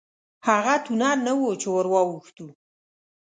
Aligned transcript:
هغه 0.47 0.75
تونل 0.85 1.17
نه 1.25 1.33
و 1.39 1.43
چې 1.61 1.67
ورواوښتو. 1.71 2.47